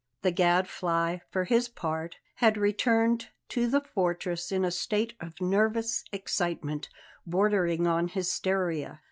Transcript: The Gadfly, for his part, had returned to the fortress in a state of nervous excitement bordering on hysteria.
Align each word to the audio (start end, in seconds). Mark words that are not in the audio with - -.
The 0.23 0.31
Gadfly, 0.31 1.19
for 1.29 1.43
his 1.43 1.69
part, 1.69 2.15
had 2.37 2.57
returned 2.57 3.27
to 3.49 3.67
the 3.67 3.81
fortress 3.81 4.51
in 4.51 4.65
a 4.65 4.71
state 4.71 5.13
of 5.21 5.39
nervous 5.39 6.03
excitement 6.11 6.89
bordering 7.27 7.85
on 7.85 8.07
hysteria. 8.07 8.99